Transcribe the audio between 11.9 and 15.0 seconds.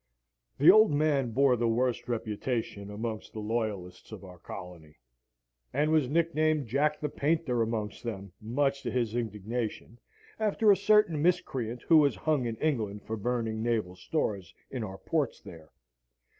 was hung in England for burning naval stores in our